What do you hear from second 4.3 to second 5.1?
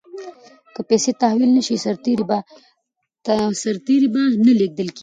نه لیږل کیږي.